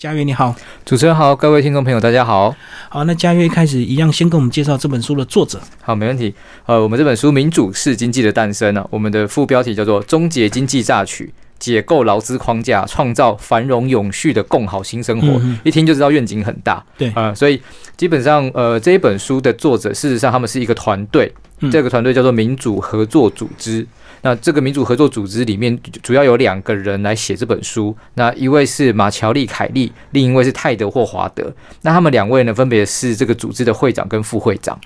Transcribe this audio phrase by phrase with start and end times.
[0.00, 0.54] 佳悦你好，
[0.84, 2.54] 主持人好，各位听众朋友大家好。
[2.88, 5.60] 好，那佳悦一开始一样，先跟我们介绍这本书的作者。
[5.82, 6.32] 好，没问题。
[6.66, 15.40] 呃，我们这本书《民主是经济的诞生》呢，我们的副标题叫做“终结经济榨取，解构劳资框架，创造繁荣永续的共好新生活”。
[15.68, 16.80] 一听就知道愿景很大。
[16.96, 17.60] 对啊，所以
[17.96, 21.34] 基本上，呃，这一本书的作者，事实上他们是一个团队，
[21.72, 23.84] 这个团队叫做民主合作组织。
[24.22, 31.52] 那这个民主合作组织里面主要有两个人来写这本书，那一位是马乔丽凯利，另一位是泰德霍华德。
[31.82, 34.78] 那他们两位呢，分别是这个组织的会长跟副会长。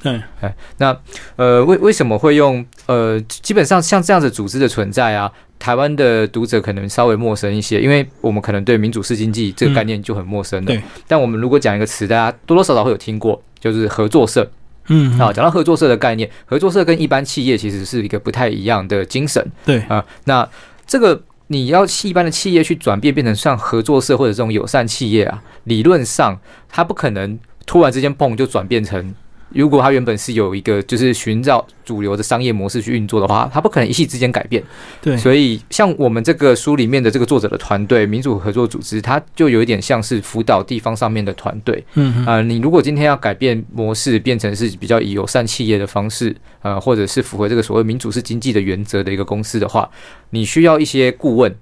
[0.78, 0.96] 那
[1.36, 10.66] 呃，为为什么会用呃，基本上像这样子组织的存在啊，台湾的读者可能稍微陌生一些，因为我们可能对民主式经济这个概念就很陌生了。
[10.66, 14.50] 对，但我们如果讲一个词，大家多多少少会有听过，就是合作社。
[14.88, 19.44] 嗯，好，讲到合作社的概念，合作社跟一般企业其实是一个不太一样的精神。
[19.64, 20.48] 对啊，那
[20.86, 29.14] 这个你要一般的企业去转变变成像合作社或者这种友善企业啊，理论上它不可能突然之间蹦就转变成。
[29.54, 34.62] 如果它原本是有一个就是寻找主流的商业模式去运作的话，它不可能一夕之间改变。
[35.00, 41.84] 对，所以像我们这个书里面的这个作者的团队民主合作组织，它就有一点像是辅导地方上面的团队。
[41.94, 49.88] 嗯啊，你如果今天要改变模式，变成是比较以友善企业的方式，呃，或者是符合这个所谓民主式经济的原则的一个公司的话，
[50.30, 51.54] 你需要一些顾问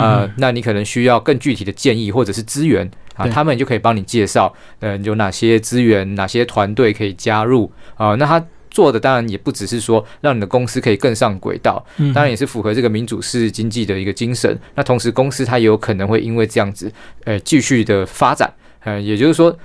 [0.00, 2.90] 啊，那你可能需要更具体的建议或者是资源。
[3.14, 8.14] 啊，他们就可以帮你介绍，嗯，有哪些资源、哪些团队可以加入啊？
[8.16, 14.58] 那他做的当然也不只是说让你的公司可以更上轨道，当然也是符合这个民主式经济的一个精神。
[14.74, 16.92] 那同时，公司它也有可能会因为这样子，
[17.24, 18.52] 呃，继续的发展。
[18.84, 19.56] 嗯，也就是说，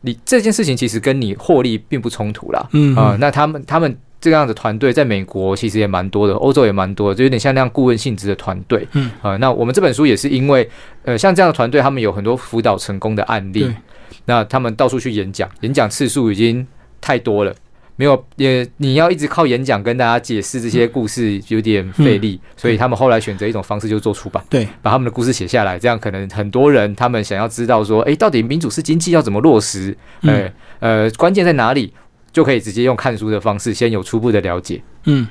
[0.00, 2.68] 你这件事情其实跟你获利并不冲突啦。
[2.72, 3.96] 嗯啊，那他们他们。
[4.30, 8.86] 这样的团队在美国其实也蛮多的，欧洲也蛮多，就有点像那样顾问性质的团队。
[8.92, 10.68] 嗯啊，那我们这本书也是因为，
[11.04, 13.70] 呃，像这样的团队，他们有很多辅导成功的案例。
[14.24, 16.66] 那他们到处去演讲，演讲次数已经
[17.00, 17.54] 太多了，
[17.94, 22.40] 没有也你要一直靠演讲跟大家解释这些故事，有点费力。
[22.56, 25.78] 所以他们后来选择一种方式，就做出版，对，把他们的故事写下来。
[25.78, 29.96] 这样可能很多人他们想要知道说，哎，到底民主式经济要怎么落实？
[30.22, 30.50] 呃
[30.80, 31.94] 呃，关键在哪里？
[32.36, 34.78] 就可以直接用看书的方式，先有初步的了解。
[35.04, 35.26] 嗯，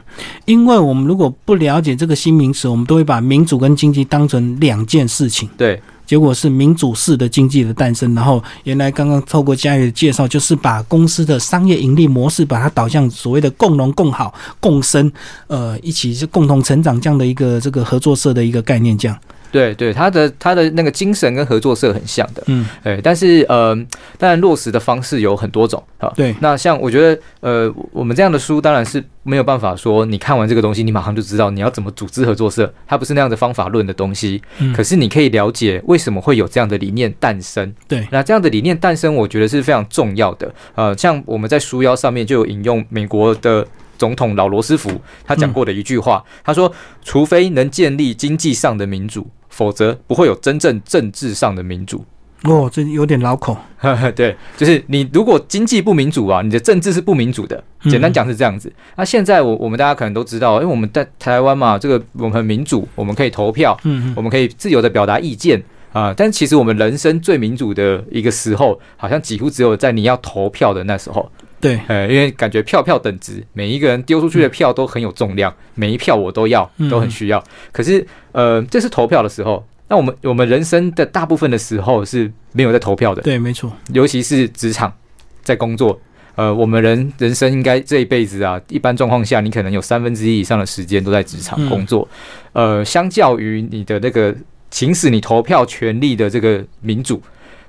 [0.45, 5.47] 因为我们如果不了解这个新名词，我们都会把民主跟经济当成两件事情。
[5.55, 8.15] 对，结果是民主式的经济的诞生。
[8.15, 15.11] 然后，原来刚刚透过嘉宇的介绍，就是把公司的商业盈利模式，把它导向所谓的共荣、共好、共生，
[15.45, 19.15] 呃，一起是共同成长这样的一个这个合作社的一个概念，这样。
[19.55, 23.73] 对对，他的他的那个精神跟合作社很像的，嗯，对，但是呃，
[24.17, 26.11] 当然落实的方式有很多种啊。
[26.15, 34.41] 对，那像我觉得呃，我们这样的书当然是没有办法说你看完这个东西，你马上就知道你要怎么组织合作社，它不是那样的方法论的东西。
[34.59, 37.73] 嗯，可是你可以了解为什么会有这样的理念诞生。
[37.87, 40.53] 对，那这样的理念诞生，我觉得是非常重要的。
[40.75, 43.65] 呃，像我们在书腰上面就有引用美国的。
[43.97, 44.91] 总统老罗斯福
[45.25, 46.71] 他讲过的一句话，他说
[47.03, 52.05] ：“除非能建立经济上的民主，否则不会有真正政治上的民主。”
[52.43, 53.57] 哦，这有点老口。
[54.15, 57.63] 对，就是你如果经济不民主啊，你的政治是不民主的。
[57.89, 58.71] 简单讲是这样子。
[58.95, 66.13] 那现在我我们大家可能都知道，因为我们在台湾嘛，这个我们很民主，我们可以投票，嗯，我们可以自由的表达意见啊。
[66.15, 71.31] 但其实我们人生最民主的一个时候，好像几乎只有在你要投票的那时候。
[71.65, 77.43] 对，呃，因为感觉票票等值，每一个人丢出去的票都很有重量，每一票我都要，都很需要。
[77.71, 83.23] 可是，呃，这是投票的时候，那我们我们人生的大部分的时候是没有在投票的。
[83.23, 84.93] 对，没错，尤其是职场，
[85.41, 85.99] 在工作，
[86.35, 92.07] 呃，我们人人生应该这一辈子啊，一般状况下，你可能有三分之一以上的时间都在职场工作。
[92.53, 94.35] 呃，相较于你的那个
[94.69, 97.19] 行使你投票权利的这个民主，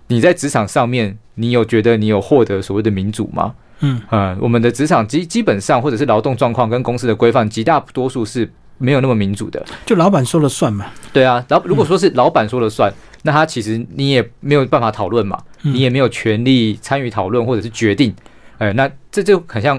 [0.08, 3.54] 你在职场上面，你有觉得你有获得所谓的民主吗？
[3.80, 9.62] 嗯呃，我们的职场基基本上或者是劳动状况跟公司的规范，极大多数是没有那么民主的。
[9.84, 10.86] 就老板说了算嘛？
[11.12, 12.90] 对啊，然后如果说是老板说了算，
[13.22, 18.14] 那他其实你也没有办法讨论嘛，你也没有权利参与讨论或者是决定。
[18.56, 19.78] 哎，那这就很像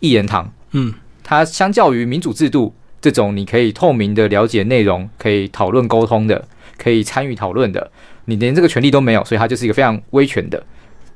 [0.00, 0.52] 一言堂。
[0.72, 0.92] 嗯，
[1.24, 6.46] 它相较于民主制度这种你可以透明的了解内容、可以讨论沟通的、
[6.76, 7.90] 可以参与讨论的，
[8.26, 10.62] 你连这个权利都没有，所以它就是一个非常威权的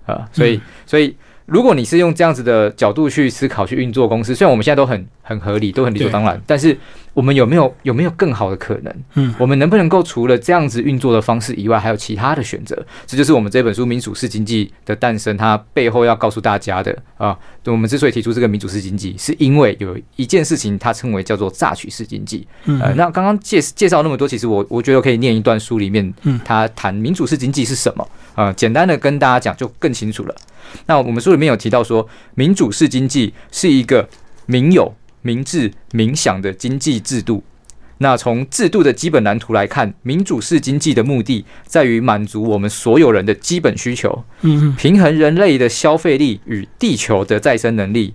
[0.07, 0.27] 啊。
[0.33, 1.15] 所以，所以。
[1.53, 6.75] 如果你是用这样子的角度去思考、去运作公司，虽然我们现在都很很合理、都很理所当然，但是
[7.13, 8.95] 我们有没有有没有更好的可能？
[9.17, 12.83] 嗯，我们能不能够除了这样子运作的方式以外，还有其他的选择？
[13.07, 17.39] 这就是我们这本书《民主式经济的诞生》它背后要告诉大家的啊。
[17.67, 22.47] 我们之所以提出这个民主式经济，是因为有一件事情，它称为叫做榨取式经济。
[22.65, 28.09] 嗯，那刚刚介介绍那么多，其实我我觉得可以念一段书里面，嗯，他谈民主式经济是什么。
[28.35, 30.35] 呃，简单的跟大家讲就更清楚了。
[30.87, 34.09] 那我们书里面有提到说，民主式经济是一个
[34.47, 37.45] 民有、民治、民享的经济制度。
[37.99, 48.15] 那从制度的基本蓝图来看，民主式经济的目的在于满足我们所有人的基本需求，嗯平衡人类的消费力与地球的再生能力，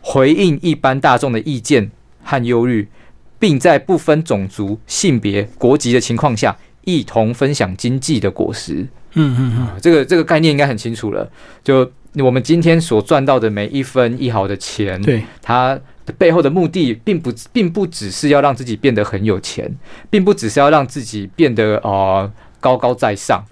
[0.00, 1.90] 回应一般大众的意见
[2.22, 2.88] 和忧虑，
[3.38, 8.88] 并在不分种族、性别、国籍的情况下，一同分享经济的果实。
[9.14, 11.28] 嗯嗯嗯，啊，这个这个概念应该很清楚了。
[11.62, 19.70] 就我们今天所赚到的每一分一毫的钱，对，它的背后的目的，并不并不只是要让自己变得很有钱，
[20.10, 23.44] 并不只是要让自己变得呃高高在上，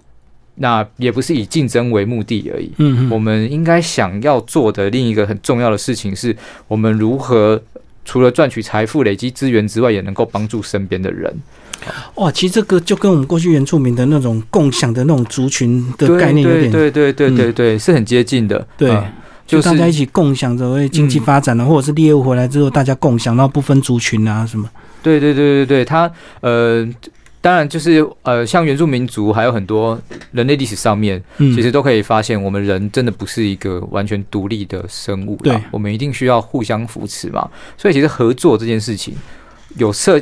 [0.56, 2.72] 那也不是以竞争为目的而已。
[2.78, 7.62] 嗯嗯，我们应该想要做的另一个很重要的事情，是我们如何
[8.04, 11.32] 除了赚取财富、累积资源之外，也能够帮助身边的人。
[12.16, 18.66] 哇，其实这个就跟我们过去原住民的那种共享的那种族群的概念有点，对对对对对对，是很接近的。
[18.76, 19.12] 对啊
[19.46, 24.68] 就就是大家一起共享着为经济发展啊，或者是猎物回来之后大家共享，然后不分族群啊什么。
[25.02, 26.10] 对对对对对，它
[26.42, 26.86] 呃，
[27.40, 29.98] 当然就是呃，像原住民族，还有很多
[30.32, 37.48] 人类历史上面，嗯，其实都可以发现，我们人真的不是一个完全独立的生物啦对我们一定需要互相扶持嘛。
[37.78, 39.14] 所以其实合作这件事情，
[39.78, 40.20] 有社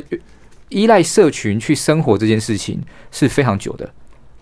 [0.69, 2.81] 依赖社群去生活这件事情
[3.11, 3.89] 是非常久的。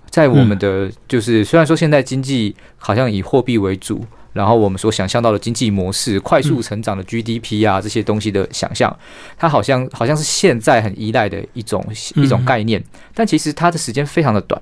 [0.10, 8.98] 在我们的就是虽然说现在经济好像以货币为主，然后我们所想象到的经济模式、快速成长的 GDP 啊这些东西的想象，
[9.38, 11.86] 它好像好像是现在很依赖的一种
[12.16, 12.81] 一种概念，
[13.13, 14.62] 但其实它的时间非常的短。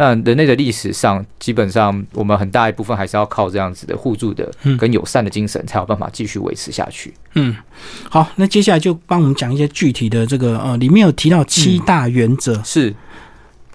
[0.00, 7.12] 那人类的历史上，基本上我们很大一部分还是要靠这样子的互助的嗯跟友善的精神，才有办法继续维持下去。
[7.34, 7.54] 嗯，
[8.08, 12.94] 好，那接下来就帮我们讲一些具体的这个呃，里面有提到七大原则，是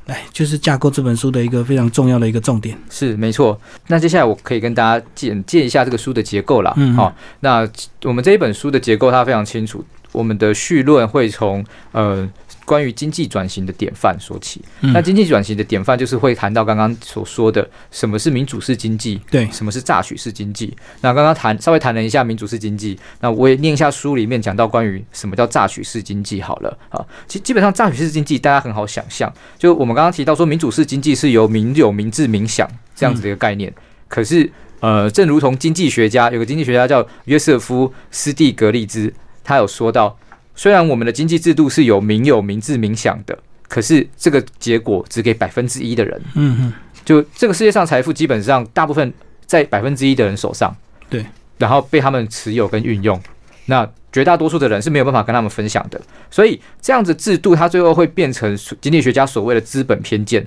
[0.07, 2.75] 来、就是架构这本书的一个非常重要的一个重点。
[2.89, 3.61] 是没错。
[3.85, 6.73] 那接下来我可以跟大家简介一下这个书的结构啦。
[6.77, 7.69] 嗯好、那
[8.01, 12.27] 我们这一本书的结构它非常清楚，我们的序论会从呃。
[12.65, 14.91] 关于经济转型的典范说起，嗯。
[14.91, 20.75] 那经济转型的典范就是会谈到刚刚所说的什么是民主式经济，对，什么是榨取式经济？
[21.01, 26.77] 那刚刚谈稍微谈了一下民主式经济，那我也念一下书里面讲到关于什么叫榨取式经济好了。
[26.89, 27.05] 啊。
[27.27, 33.71] 其基本上榨取式经济大家很好想象，就我们刚刚提到说民主式经济是由民有、民治、民享这样子的一个概念，
[34.07, 39.13] 可是呃，正如同经济学家有个经济学家叫约瑟夫斯蒂格利兹，
[39.43, 40.17] 他有说到，
[40.55, 43.37] 虽然我们的经济制度是有民有、民治、民享的，
[43.67, 46.21] 可是这个结果只给百分之一的人。
[46.35, 46.73] 嗯嗯，
[47.03, 49.13] 就这个世界上财富基本上大部分
[49.45, 50.75] 在百分之一的人手上，
[51.09, 51.25] 对，
[51.57, 53.21] 然后被他们持有跟运用，
[53.65, 60.45] 那绝大多数的人是没有办法跟他们分享的，所以这样子制度它最后会变成经济学家所谓的资本偏见。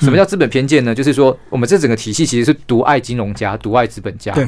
[0.00, 0.92] 什么叫资本偏见呢？
[0.92, 4.32] 就是说我们这整个体系其实是独爱金融家、独爱资本家。
[4.32, 4.44] 对，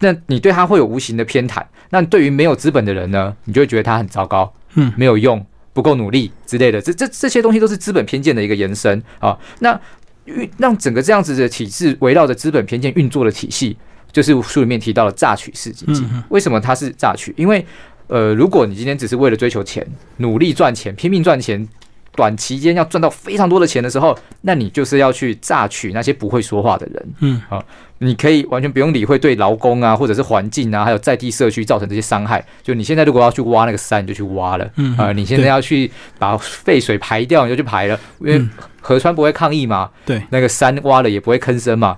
[0.00, 1.62] 那你对他会有无形的偏袒。
[1.90, 6.80] 那对于没有资本的人呢，你就会觉得他很糟糕，嗯没有用，不够努力之类的。
[6.80, 9.38] 这这这些东西都是资本偏见的一个延伸啊。
[9.60, 9.78] 那
[10.24, 13.76] 运让整个这样子的体制围绕着资本偏见运作的体系，
[14.10, 16.04] 就是书里面提到的榨取式经济。
[16.30, 17.34] 为什么它是榨取？
[17.36, 17.64] 因为
[18.08, 19.86] 呃，如果你今天只是为了追求钱，
[20.18, 21.66] 努力赚钱，拼命赚钱，
[22.14, 27.14] 短期间要赚到非常多的钱的时候，那你就是要去榨取那些不会说话的人。
[27.20, 27.64] 嗯，好、
[27.98, 32.44] 你可以完全不用理会对劳工啊，或者是环境啊，还有在地社区造成这些伤害。
[32.62, 34.70] 就你现在如果要去挖那个山，你就去挖了。
[34.76, 39.88] 嗯啊、你现在要去把废水排掉，你就去排了，因为嗯河川不会抗议嘛。
[40.04, 41.96] 对，那个山挖了也不会吭声嘛。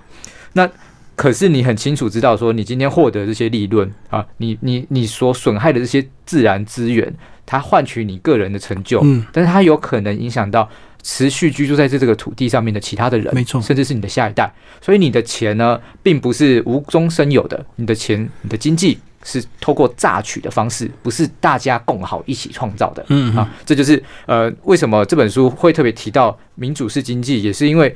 [0.53, 0.69] 那
[1.15, 7.13] 可是你很清楚知道说，你今天获得这些利润啊，你你你所损害的这些自然资源，
[7.45, 10.67] 它换取你个人的成就，嗯，但是它有可能影响到
[11.03, 13.61] 持续居住在这这个土地上面的其他的人，没错。
[13.61, 14.51] 甚至是你的下一代。
[14.81, 23.05] 所以你的钱呢，并不是无中生有的，你的钱、你的经济是透过榨取的方式，不是大家共好一起创造的。
[23.09, 27.95] 嗯啊，这就是呃，为什么这本书会特别提到民主式经济，也是因为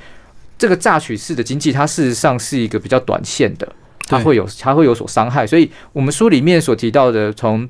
[0.57, 3.67] 这个榨取式的经济，它事实上是一个比较短线的，
[4.07, 7.67] 它会有它会有所伤害，所以我们书里面所提到的从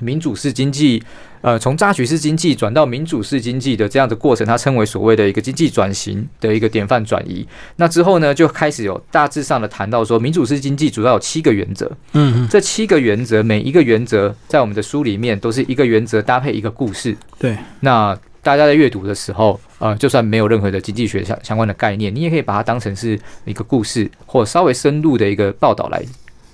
[0.00, 1.02] 民主式经济。
[1.44, 7.46] 呃，从榨取式经济转到民主式经济的这样的过程，它称为所谓的一个经济转型的一个典范转移。
[7.76, 11.84] 那之后呢，就开始有大致上的谈到说，民主式经济主要有七个原则，
[12.14, 17.14] 嗯嗯，这七个原则，每一个原则在我们的书里面都是一个原则搭配一个故事。
[17.38, 26.02] 对，那大家在阅读的时候，呃，就算没有任何的经济学相相关的概念，你也可以把它当成是一个故事，或稍微深入的一个报道来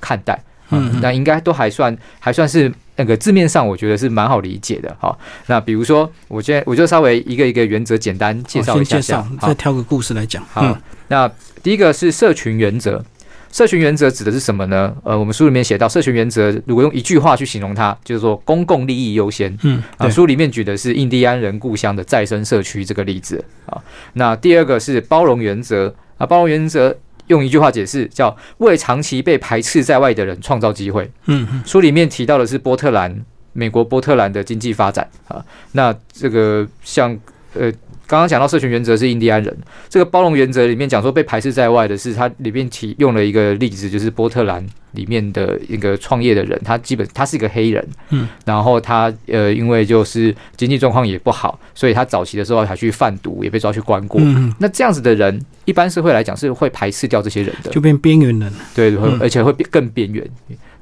[0.00, 0.34] 看待。
[0.72, 4.94] 嗯嗯那应该都还算还算是，那个字面上我觉得是蛮好理解的。
[5.00, 5.16] 哈，
[5.46, 10.44] 那比如说，我现在我就稍微一个一个原则简单介绍一下，再挑个故事来讲。
[10.52, 10.76] 好，
[11.08, 11.26] 那
[11.62, 13.02] 第一个是社群原则。
[13.50, 14.94] 社群原则指的是什么呢？
[15.02, 19.56] 呃，我们书里面写到，社群原则如果用一句话去形容它，就是说公共利益优先。
[19.62, 23.80] 嗯，啊，书里面举的是印第安人故乡的再生社区这个例子啊。
[24.12, 26.94] 那第二个是包容原则啊，包容原则。
[27.30, 31.10] 用一句话解释，叫为长期被排斥在外的人创造机会。
[31.26, 35.44] 嗯，书里面提到的是波特兰，美国波特兰的经济发展啊。
[35.72, 37.16] 那这个像
[37.54, 37.72] 呃。
[38.06, 39.56] 刚刚讲到社群原则是印第安人，
[39.88, 54.20] 这个包容原则里面讲说被排斥在外的是它里面提用了一个例子，就是波特兰里面的一个创业的人，他基本他是一个黑人，嗯，然后他呃因为就是经济状况也不好，所以他早期的时候还去贩毒，也被抓去关过。
[54.20, 60.28] 嗯，那这样子的人，一般社会来讲是会排斥掉这些人的，就变边缘人，对，而且会变更边缘。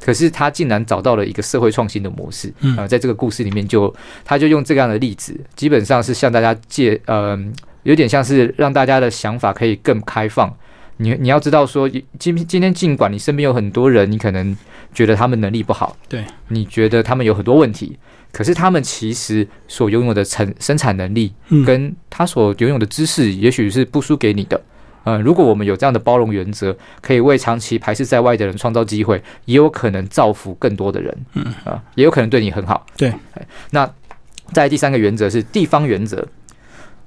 [0.01, 3.93] 可是他竟然找到了一个社会创新的模式，啊，在这个故事里面就
[4.25, 7.39] 他就用这样的例子，基本上是向大家借，呃，
[7.83, 10.55] 有点像是让大家的想法可以更开放。
[10.99, 11.89] 你你要知道说，
[12.19, 14.57] 今今天尽管你身边有很多人，你可能
[14.93, 17.97] 觉得他们能力不好，对，你觉得他们有很多问题，
[18.33, 21.33] 可是他们其实所拥有的成生产能力，
[21.65, 24.57] 跟他所拥有的知识，也许是不输给你的。
[24.57, 24.63] 嗯，
[25.23, 31.17] 如果我们有这样的包容原则，可以为长期排斥在外的人创造机会，也有可能造福更多的人。
[31.35, 32.85] 嗯啊，也有可能对你很好。
[32.97, 33.13] 对，
[33.71, 33.91] 那
[34.53, 36.27] 在第三个原则是地方原则，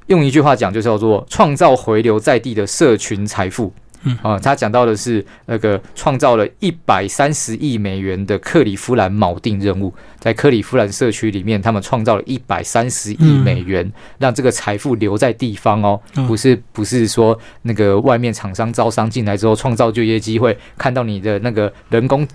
[0.07, 3.73] 用一句话讲就叫做创造回流在地的社群财富。
[4.03, 4.17] 嗯。
[4.21, 22.27] 啊，他讲到的是那个创造了一百三十亿美元的克里夫兰锚定任务，在克里夫兰社区里面，他们创造了一百三十亿美元，让这个财富留在地方哦，不是不是说那个外面厂商招商进来之后创造就业机会，看到你的那个人工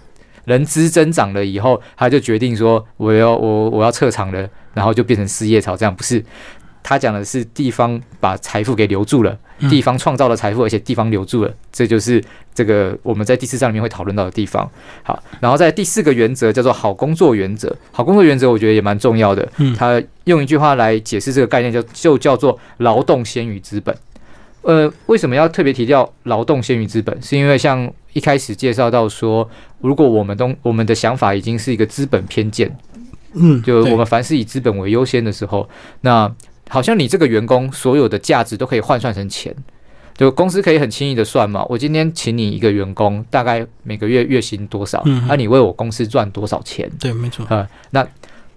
[0.45, 6.25] 人资增长了以后，他就决定说我要我我要撤场了，然后就变成失业潮，这样不是。
[6.89, 9.37] 他讲的是地方把财富给留住了，
[9.69, 12.23] 地方创造了财富，而且地方留住了，这就是
[12.55, 14.71] 这个我们在第四章里面会讨论到的地方。
[15.03, 19.49] 好，然后在第四个原则叫做好工作原则，好工作原则我觉得也蛮重要的。
[19.57, 23.93] 嗯，他用一句话来解释这个概念，叫就叫做劳动先于资本。
[24.63, 27.21] 呃，为什么要特别提到劳动先于资本？
[27.21, 29.51] 是因为像一开始介绍到说，
[29.81, 32.77] 如果我们东我们的想法已经是一个资本偏见，
[33.35, 35.69] 嗯，就我们凡是以资本为优先的时候，
[36.01, 36.33] 那
[36.69, 39.55] 好像你这个员工所有的价值都可以换算成钱，
[40.17, 41.65] 就公司可以很轻易的算嘛。
[41.69, 45.03] 我今天请你一个员工，大概每个月月薪多少？
[45.05, 46.91] 嗯，那你为我公司赚多少钱？
[46.99, 47.47] 对，没错。
[47.47, 48.03] 啊，那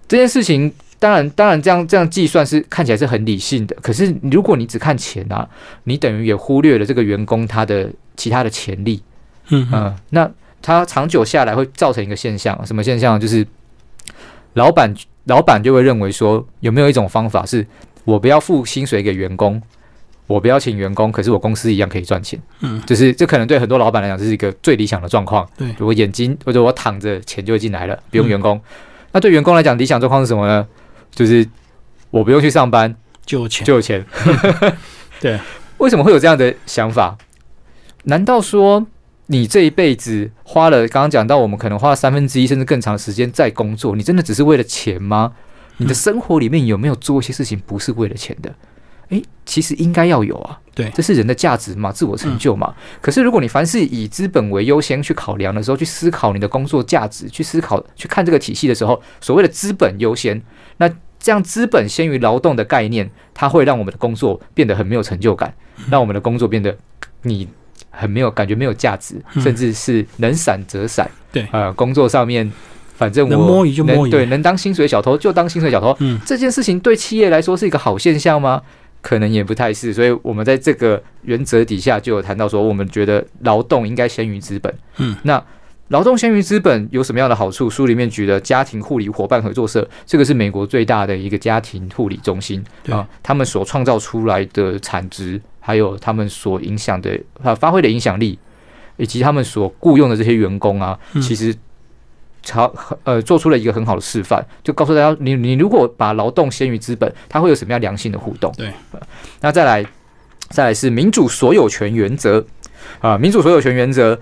[0.07, 3.75] 这件事情当然当然这样这样计算是看起来是很理性的。
[3.81, 5.47] 可是如果你只看钱啊，
[5.83, 9.01] 你等于也忽略了这个员工他的其他的潜力。
[9.49, 10.29] 嗯嗯，那
[10.61, 13.19] 他长久下来会造成一个现象，什么现象？
[13.19, 13.45] 就是
[14.53, 14.93] 老板
[15.25, 17.65] 老板就会认为说，有没有一种方法是？
[18.09, 19.61] 我不要付薪水给员工，
[20.25, 22.41] 我不要请员工，可是我公司一样可以赚钱。
[22.61, 25.47] 嗯，就是这可能对很多老板来讲，这是一个最理想的状况。
[25.55, 28.59] 对，我眼睛或者我躺着，钱就会进来了，不用员工。
[29.11, 30.67] 那对员工来讲，理想状况是什么呢？
[31.11, 31.47] 就是
[32.09, 34.03] 我不用去上班，就有钱，就有钱。
[35.21, 35.39] 对，
[35.77, 37.17] 为什么会有这样的想法？
[38.05, 38.87] 难道说
[39.27, 45.33] 你这一辈子花了刚刚讲到，我们可能花了三分之一甚至更长的时间在工作，你真的只是为了钱吗？
[45.79, 48.53] 你的生活里面有没有做一些事情不是为了钱的？
[49.09, 50.59] 诶，其实应该要有啊。
[50.75, 52.75] 对，这是人的价值嘛，自我成就嘛。
[53.01, 60.39] 可是如果你凡是以资本为优先去考量的时候，去思考你的工作价值，去思考去看这个体系的时候，所谓的资本优先，
[60.77, 60.87] 那
[61.19, 65.53] 这样资本先于劳动的概念，它会让我们的工作变得很没有成就感，
[65.89, 66.77] 让我们的工作变得
[67.23, 67.47] 你
[67.89, 71.09] 很没有感觉、没有价值，甚至是能闪则闪。
[71.31, 72.51] 对，呃，工作上面。
[72.99, 75.95] 反正我能摸鱼就摸鱼，对，能当薪水小偷就当薪水小偷。
[75.99, 78.61] 嗯，这件事情对企业来说是一个好现象吗？
[78.99, 79.93] 可能也不太是。
[79.93, 84.73] 所以我们在这个原则底下就有谈到说，我们觉得劳动应该先于资本。
[84.97, 85.41] 嗯，那
[85.87, 87.69] 劳动先于资本有什么样的好处？
[87.69, 98.37] 书里面举的家庭护理伙伴合作社，这个是美国最大的一个家庭护理中心啊，他们所创造出来的产值，还有他们所影响的啊发挥的影响力，
[98.97, 101.55] 以及他们所雇佣的这些员工啊，其实。
[102.49, 108.51] 超呃，做出了一个很好的示范，就告诉大家，你你如果把劳动先于资本，它会有什么样良性的互动？
[108.57, 108.73] 对，
[109.41, 109.85] 那再来，
[110.49, 112.43] 再来是民主所有权原则
[113.01, 114.19] 啊，民主所有权原则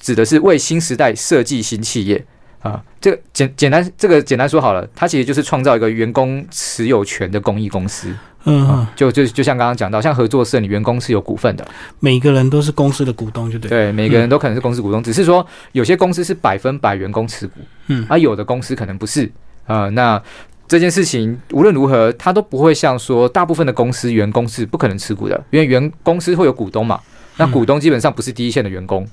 [0.00, 2.24] 指的是为新时代设计新企业
[2.60, 8.14] 啊，这个简简单，这个简单说好了，它其实就是创造一个员工持有权的公益公司。
[8.44, 13.68] 嗯，就就就像刚刚讲到，像合作社，你员工是有股份的，每个人都是公司的股东，就对。
[13.68, 19.30] 对，每个人都可能是公司股东，只是说有些公司是百分百员工持股，嗯，而有的公司可能不是。
[19.66, 20.20] 啊，那
[20.66, 26.98] 这件事情无论如何，它都不会像说大部分的公司员工是不可能持股的，因为员公司会有股东嘛，
[27.36, 29.06] 那股东基本上不是第一线的员工。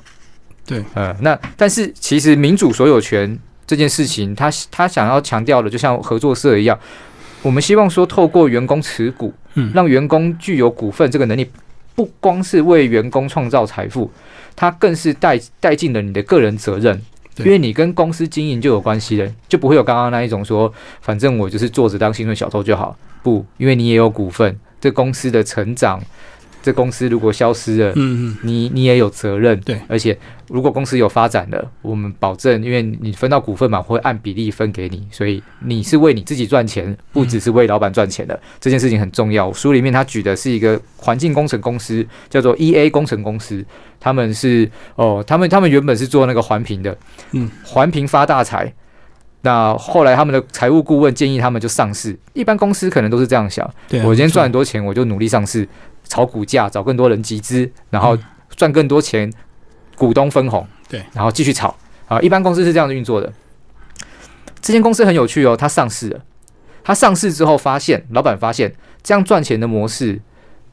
[0.68, 6.78] 对，呃，那但是其实民主所有权这件事情，他他想要强调的，就像合作社一样，
[7.42, 11.50] 我们希望说透过员工持股，嗯，让员工具有股份这个能力，
[11.96, 14.12] 不光是为员工创造财富，
[14.58, 17.02] 它更是带带进了你的个人责任，
[17.38, 26.04] 因为你跟公司经营就有关系了，就不会有刚刚那一种说，反正我就是坐着当薪水小偷就好，不，因为你也有股份，这公司的成长。
[26.64, 27.96] 这公司如果消失了，嗯
[28.28, 30.18] 嗯，你你也有责任，对，而且
[30.50, 39.52] 如果公司有发展了，我们保证，因为你分到股份嘛，会按比例分给你，所以你是为你自己赚钱，不只是为老板赚钱的，这件事情很重要。
[39.52, 43.64] 书里面他举的是一个环境工程公司，叫做 E A 工程公司，
[44.00, 46.98] 他们是哦，他们他们原本是做那个环评的，
[47.32, 48.74] 嗯，环评发大财。
[49.42, 55.68] 那后来他们的财务顾问建议他们就上市，一般公司可能都是这样想，对，我今天赚很多钱，我就努力上市。
[56.10, 58.18] 炒股价，找更多人集资，然后
[58.56, 59.30] 赚更多钱，
[59.98, 61.76] 股东分红，对，然后继续炒
[62.08, 62.22] 啊。
[62.22, 63.34] 一般公司是这样运作的。
[64.62, 66.24] 这间公司很有趣哦，它上市了。
[66.84, 68.74] 它上市之后，发现老板发现
[69.04, 70.18] 这样赚钱的模式，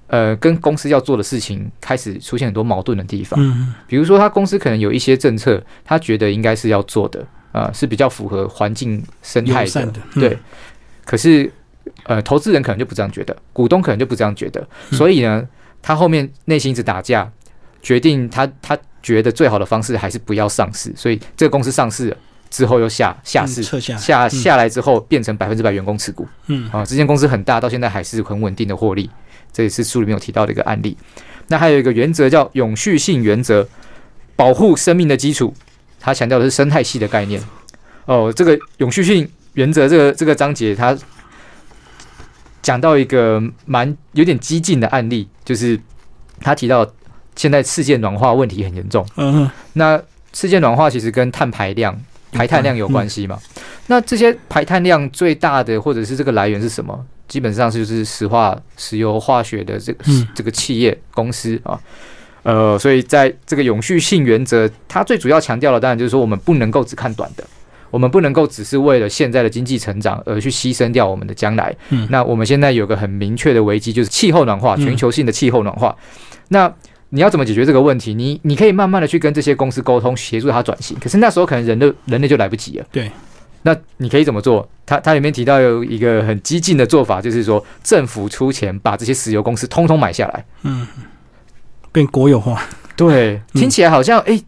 [0.06, 3.40] 呃，跟公司要做的事情开始出现很多矛盾的地方。
[3.40, 10.38] 嗯，比如说，他公司可能有一些政策，他觉得应该是要做的，啊，是比较符合环境生态的，对。
[11.04, 11.50] 可是。
[12.04, 15.46] 呃，投资人可能就不这样觉得，股东可能就不这样觉得，所以呢，
[15.82, 17.30] 他后面内心一直打架，
[17.82, 22.16] 决定他他觉得最好的方式还是不要上市，所以这个公司上市了
[22.50, 29.08] 之后又下下市，下下下来之后变成百分之百员工持股，嗯啊，这间公司很大，到现在还是很稳定的获利，
[29.52, 30.96] 这也是书里面有提到的一个案例。
[31.48, 33.68] 那还有一个原则叫永续性原则，
[34.34, 35.54] 保护生命的基础，
[36.00, 37.40] 它强调的是生态系的概念。
[38.06, 40.98] 哦，这个永续性原则这个这个章节它。
[42.62, 45.78] 讲到一个蛮有点激进的案例，就是
[46.40, 46.90] 他提到
[47.36, 49.06] 现在世界暖化问题很严重。
[49.16, 50.00] 嗯，那
[50.32, 51.96] 世界暖化其实跟碳排量、
[52.32, 53.38] 排碳量有关系嘛？
[53.86, 57.04] 那这些排碳量最大的或者是这个来源是什么？
[57.26, 61.78] 基本上就是石化、石油、化学的这个这个企业公司啊。
[62.42, 67.44] 呃，所以在这个永续性原则，它最主要强调的当然就是说，我们不能够只看短的。
[67.90, 71.74] 我们不能够只是为了现在的经济成长而去牺牲掉我们的将来。
[71.90, 75.96] 嗯，那我们现在有个很明确的危机，就是气候暖化，全球性的气候暖化。
[76.48, 76.70] 那
[77.14, 78.12] 你要怎么解决这个问题？
[78.12, 80.96] 你你可以慢慢的去跟这些公司沟通，协助他转型。
[81.00, 82.84] 可是那时候可能人的人类就来不及了。
[82.90, 83.08] 对，
[83.62, 84.68] 那你可以怎么做？
[84.84, 90.86] 它它里面提到有一个很激进的做法，就是说政府出钱把这些石油公司通通买下来，嗯，
[91.92, 92.60] 变国有化。
[92.96, 94.42] 对，听起来好像哎。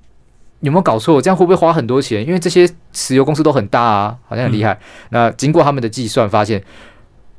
[0.61, 1.21] 有没有搞错？
[1.21, 2.27] 这样会不会花很多钱？
[2.27, 4.77] 因为这些石油公司都很大啊，好像很厉害。
[5.11, 6.61] 那经过他们的计算，发现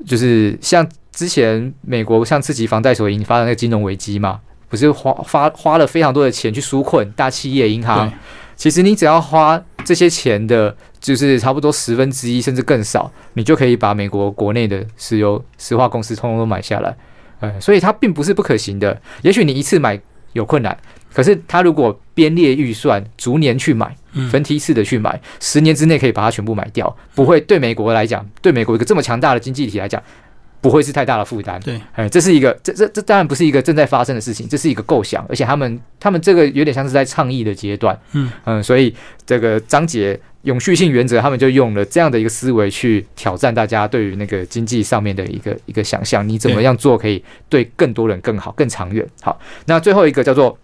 [0.06, 8.12] 就是像之前美国像次级房贷所引发的那个金融危机嘛，不是花花花了非常多的钱去纾困大企业银行。
[8.56, 16.96] 其实你只要花这些钱的，就是差不多十分之一甚至更少，你就可以把美国国内的石油石化公司通通都买下来。
[17.40, 19.00] 呃，所以它并不是不可行的。
[19.22, 20.00] 也许你一次买
[20.34, 20.76] 有困难。
[21.14, 23.96] 可是它如果编列预算，逐年去买，
[24.30, 30.02] 分批次的去买，十年之内可以把它全部买掉，不会对美国来讲，对美国一个这么强大的经济体来讲，
[30.68, 31.60] 不会是太大的负担。
[31.62, 37.98] 对，哎，这是一个，这这这当然不是一个正在发生的事情，这是一个构想，而且他们他们这个有点像是在倡议的阶段。
[38.12, 38.94] 嗯嗯，所以
[39.26, 49.08] 这个章节永续性原则，他们就用了这样的一个思维去挑战大家对于那个经济上面的一个一个想象，你怎么样做可以对更多人更好、更长远？
[49.22, 50.58] 好，那最后一个叫做。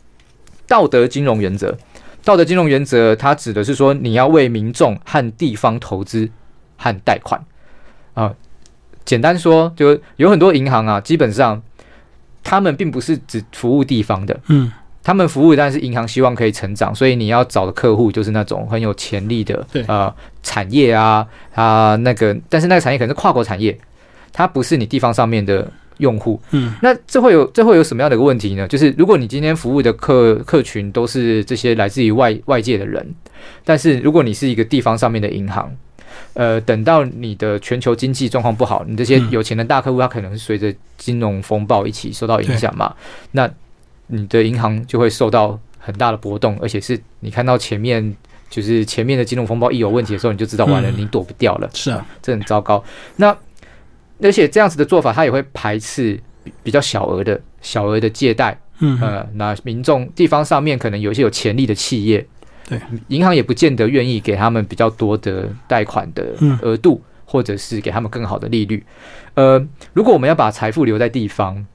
[0.66, 1.78] 道德金融原则，
[2.24, 6.28] 道德金融原则，它指的是说，你要为民众和地方投资
[6.78, 7.40] 和贷款
[8.14, 8.34] 啊。
[9.06, 11.62] 简单说，就有很多银行啊，基本上
[12.44, 14.72] 他们并不是只服务地方的，嗯，
[15.04, 23.78] 他们服务但是银行希望可以成长，所以你要找的客户就是那种很有潜力的，对呃，产业啊，啊那个，但是那个产业可能是跨国产业，
[24.32, 25.70] 它不是你地方上面的。
[26.00, 28.68] 用户，嗯，那这会有这会有什么样的一个问题呢？
[28.68, 33.08] 就是如果你今天服务的客客群都是这些来自于外外界的人，
[33.64, 35.72] 但是如果你是一个地方上面的银行，
[36.34, 42.96] 呃，等到你的全球经济状况不好，你这些有钱的大客户，他可能随着金融风暴一起受到影响嘛，
[43.32, 43.50] 那
[44.08, 48.16] 你的银行就会受到很大的波动，而且是你看到前面。
[48.50, 51.68] 就是前面的金融风暴一有问题的时候，你就知道完了，嗯你躲不掉了。
[51.74, 52.84] 是啊，这很糟糕。
[53.16, 53.36] 那
[54.22, 58.56] 而且这样子的做法，它也会排斥比比较小额的小额的借贷。
[58.78, 62.24] 嗯呃，那民众地方上面可能有一些有潜力的企业，
[62.68, 68.84] 对，银行也不见得愿意给他们比较多的贷款的嗯额度，或者是给他们更好的利率。
[69.34, 71.66] 呃，如果我们要把财富留在地方，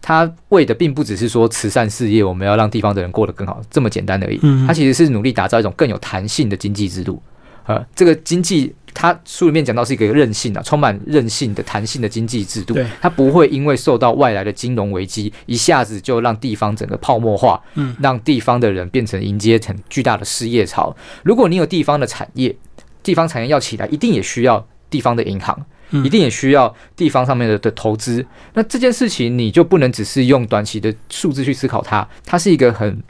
[0.00, 4.38] 它为的并不只是说慈善事业，我们要让地方的人过得更好这么简单而已。
[4.42, 7.20] 嗯它其实是努力打造一种更有弹性的经济制度。
[7.64, 20.96] 呃，这个经济，它书里面讲到是一个韧性啊，充满韧性的弹性的经济制度，它不会因为受到外来的金融危机，一下子就让地方整个泡沫化，嗯，让地方的人变成迎接很巨大的失业潮。
[21.22, 22.56] 如果你有地方的产业，
[23.02, 25.54] 地方产业要起来，一定也需要地方的银行。
[25.90, 28.26] 嗯一定也需要地方上面的的投资。
[28.54, 33.00] 那这件事情你就不能只是用短期的数字去思考它，它是一个很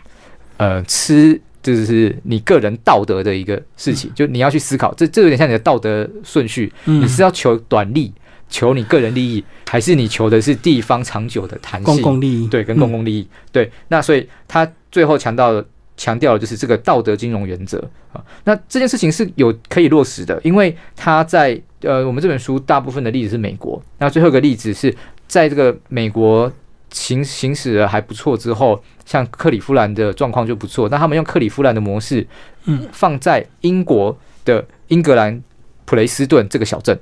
[0.58, 1.40] 呃吃
[1.74, 8.12] 就是你个人道德的一个事情，就你要去思考，这这有点像你的道德顺序，嗯你是要求短利，
[8.48, 11.84] 求你个人利益，还是你求的是地方长久的弹性？
[11.84, 13.26] 公共利益，对，跟公共利益。
[13.50, 15.64] 对，那所以他最后强调
[15.96, 17.78] 强调的就是这个道德金融原则
[18.12, 18.22] 啊。
[18.44, 24.94] 那这件事情是有可以落实的，因为他在呃，我们这本书大部分的例子是美国，那最后一个例子是
[25.26, 26.50] 在这个美国
[26.92, 32.26] 行行驶的还不错之后，像克里夫兰的状况就不错，那他们用克里夫兰的模式，
[32.66, 34.14] 嗯，放在英国
[34.44, 35.42] 的英格兰
[35.86, 36.98] 普雷斯顿这个小镇。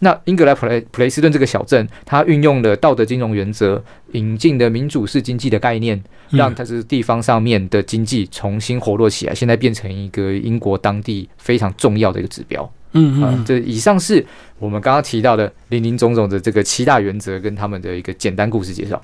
[0.00, 5.96] 那英格兰普雷普雷斯顿这个小镇，它运用了道德金融原则，引进的民主式经济的概念，
[6.30, 12.62] 嗯让它是地方上面的经济重新活络起来，现在变成一个英国当地非常重要的一个指标。
[12.62, 14.24] 啊、嗯嗯，这以上是
[14.58, 19.02] 我们刚刚提到的林林总总的这个七大原则跟他们的一个简单故事介绍。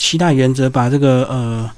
[0.00, 1.70] 七大原则把这个呃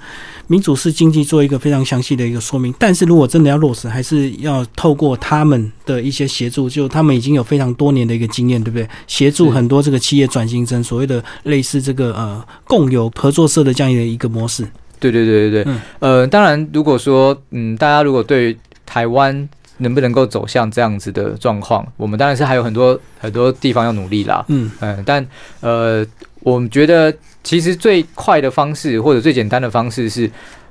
[0.46, 2.72] 民主式经济做一个非常详细的一个说明。
[2.78, 8.88] 但是如果真的要落实，还是要透过他们的一些协助，就他们已经有非常多年的一个经验，对不对？
[9.08, 14.62] 协助很多这个企业转型成所谓的类似这个呃共有合作社的这样的一个模式。
[15.00, 18.56] 对对对对对，嗯呃，当然，如果说嗯，大家如果对
[18.86, 24.44] 台湾能不能够走向这样子的状况，我们当然是还有很多很多地方要努力啦。
[24.46, 25.26] 嗯嗯，但
[25.60, 26.06] 呃，
[26.40, 30.30] 我们觉得其实最快的方式或者最简单的方式是，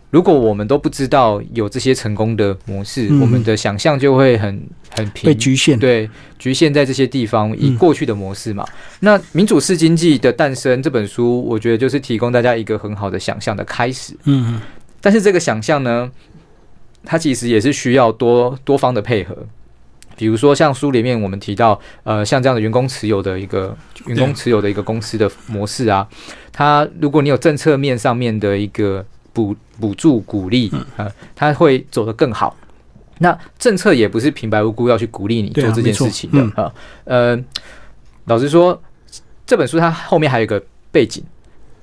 [0.09, 4.61] 如果我们都不知道有这些成功的模式，嗯我们的想象就会很
[4.95, 5.37] 很被平。
[5.37, 5.77] 局限。
[5.77, 8.65] 对，局限在这些地方，以嗯过去的模式嘛。
[8.99, 14.13] 那民主式经济的诞生这本书，我觉得就是提供大家一个很好的想象的开始。
[14.25, 14.61] 嗯嗯
[14.99, 16.11] 但是这个想象呢，
[17.03, 19.35] 它其实也是需要多多方的配合。
[20.21, 26.07] 比如说，像书里面我们提到，呃，像这样的员工持有的一个员工持有的一个公司的模式啊，
[26.53, 29.03] 它如果你有政策面上面的一个
[29.33, 32.55] 补补助鼓励，啊呃，它会走得更好。
[33.17, 36.51] 那政策也不是平白无故要去鼓励你做这件事情的嗯。
[36.51, 36.73] 啊、
[37.05, 37.43] 呃，
[38.25, 38.79] 老实说，
[39.47, 41.23] 这本书它后面还有一个背景，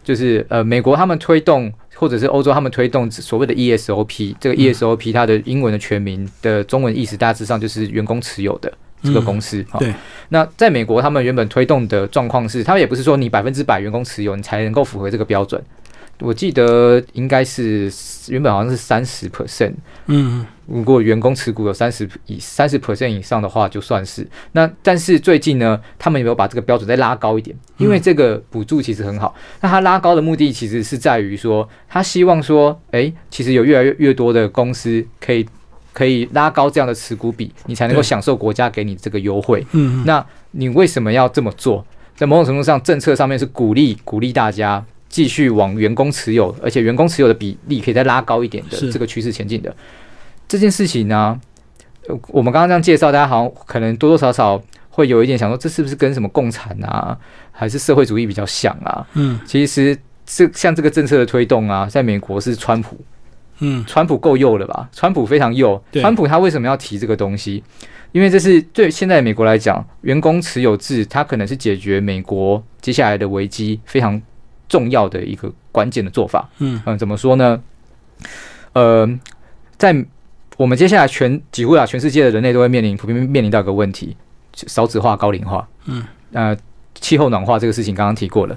[0.04, 9.64] 就是呃，美国他们推动，或者是欧洲他们推动所谓的 ESOP，这个嗯 ESOP 它的英文的全名的中文意思大致上就是员工持有的这个公司。
[9.68, 9.92] 哈对，
[10.28, 15.60] 那在美国他们原本推动的状况是，他们也不是说你百分之百员工持有你才能够符合这个标准。
[16.20, 17.90] 我记得应该是
[18.28, 19.74] 原本好像是三十 percent，
[20.06, 24.70] 嗯如果员工持股有三十以三十 percent 以上的话，就算是那。
[24.82, 27.56] 但是最近呢，他们有没有把这个标准再拉高一点？
[27.78, 29.34] 因为这个补助其实很好。
[29.60, 35.46] 那他拉高的目的其实是在于说，他希望说，诶，其实有越来越越多的公司可以
[35.94, 39.64] 可以拉高这样的持股比，你才能够享受国家给你这个优惠。
[39.72, 41.86] 嗯嗯那你为什么要这么做？
[42.14, 49.74] 在某种程度上，政策上面是鼓励鼓励大家继续往员工持有，而且员工持有的比例可以再拉高一点的这个趋势前进的
[50.46, 51.38] 这件事情呢，
[52.06, 57.18] 呃我们刚刚这样介绍，大家好像可能多多少少会有一点想说，这是不是跟什么共产啊，
[57.52, 59.06] 还是社会主义比较像啊？
[59.14, 62.96] 嗯其实这像这个政策的推动啊，在美国是川普，
[63.60, 64.88] 嗯川普够右了吧？
[64.92, 65.82] 川普非常右。
[65.92, 67.62] 川普他为什么要提这个东西？
[68.12, 74.20] 因为这是对现在美国来讲，员工持有制，它可能是解决美国接下来的危机非常
[74.68, 76.48] 重要的一个关键的做法。
[76.58, 77.60] 嗯嗯，怎么说呢？
[78.72, 79.08] 呃，
[79.76, 80.04] 在
[80.56, 84.16] 我们接下来全几乎啊全世界的人类都会面临普遍面临到一个问题：
[84.54, 85.68] 少子化、高龄化。
[85.86, 86.56] 嗯，呃，
[86.94, 88.56] 气候暖化这个事情刚刚提过了。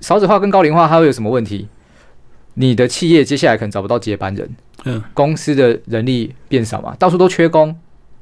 [0.00, 1.68] 少子化跟高龄化它会有什么问题？
[2.54, 4.50] 你的企业接下来可能找不到接班人，
[4.84, 7.74] 嗯公司的人力变少嘛，到处都缺工，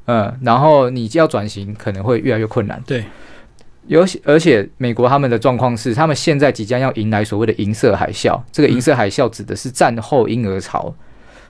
[0.05, 2.81] 嗯，然后你要转型可能会越来越困难。
[2.87, 3.05] 对，
[3.91, 8.41] 尤其而且美国他们的状况是，他们现在即将要迎来所谓的银色海啸。
[8.53, 10.95] 这个银色海啸指的是战后婴儿潮，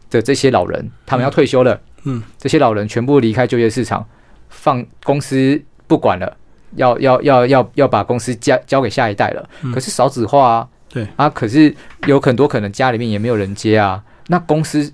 [0.08, 4.06] 的这些老人，他们要退休了，嗯，这些老人全部离开就业市场，
[4.48, 6.34] 放公司不管了，
[6.76, 9.46] 要要要要要把公司交交给下一代了。
[9.74, 11.74] 可是少子化啊，对啊，可是
[12.06, 14.90] 有很多可能家里面也没有人接啊，那公司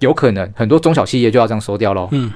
[0.00, 2.10] 有可能很多中小企业就要这样收掉喽。
[2.12, 2.30] 嗯，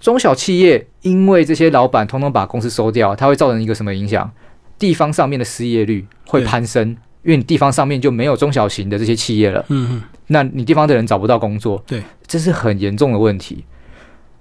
[0.00, 4.30] 中小企业因为这些老板通通把公司收掉，它会造成一个什么影响？
[4.78, 6.90] 地方上面的失业率会攀升，
[7.24, 9.64] 因为你地方上面就没有中小型的这些企业了。
[9.68, 13.64] 嗯嗯，那你地方的人找不到工作，对，这是很严重的问题。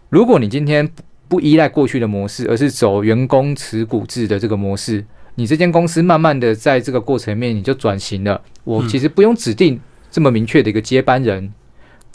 [0.10, 0.88] 如果你今天
[1.28, 5.04] 不依赖过去的模式，而是走员工持股制的这个模式，
[5.36, 8.40] 你这间公司慢慢的在这个过程里面你就转型了。
[8.64, 9.80] 我其实不用指定
[10.12, 11.52] 这么明确的一个接班人，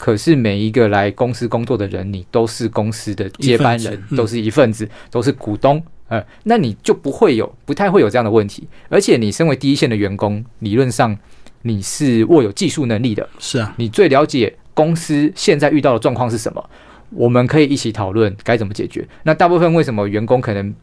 [0.03, 5.81] 可是每一个来公司工作的人，你都是公司的接班人，都是一份子，都是股东。
[6.09, 8.67] 呃，那你就不会有，不太会有这样的问题。
[8.89, 11.17] 而且你身为第一线的员工，理论上
[11.61, 16.69] 你是握有技术能力的，是啊，你最了解公司现在遇到的状况是什么，
[17.11, 19.07] 我们可以一起讨论该怎么解决。
[19.23, 20.75] 那大部分为什么员工可能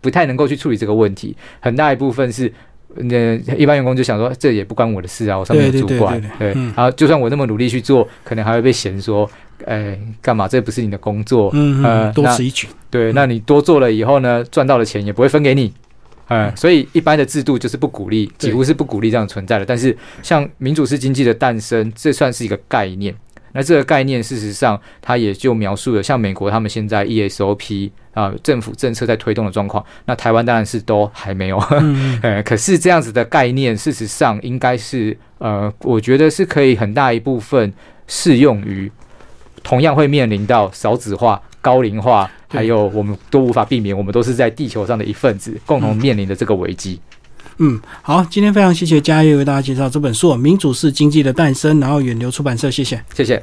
[0.00, 1.36] 不太能够去处理这个问题？
[1.60, 2.52] 很大一部分是。
[2.96, 9.30] 那一般员工就想说，这也不关我的事啊，我上面有主管，对然后就算我那么努力去做，可能还会被嫌说，
[9.64, 10.48] 哎，干嘛？
[10.48, 15.72] 这不是你的工作，嗯嗯，多呃那此一举，对，那你多做了以后呢，赚到的钱也不会分给你，
[16.28, 19.64] 嗯，所以一般的制度就是不鼓励，对几乎是不鼓励这样存在的。
[19.64, 23.14] 但是像民主式经济的诞生，这算是一个概念。
[23.52, 29.84] 那这个概念事实上，它也就描述了像美国他们现在 ESOP 啊、政府政策在推动的状况。
[30.04, 31.58] 那台湾当然是都还没有，
[32.22, 37.72] 呃， 可是这样子的概念，事实上应该是呃，我觉得是可以很大一部分
[38.06, 38.90] 适用于
[39.62, 47.00] 同样会面临到少子化、高龄化，对还有我们都无法避免，我们都是在地球上的一份子，共同面临的这个危机。
[47.04, 47.19] 嗯，
[47.62, 53.00] 嗯好，今天非常谢谢嘉悦为大家介绍这本书《民主式经济的诞生》，然后远流出版社，谢谢。
[53.14, 53.42] 谢谢。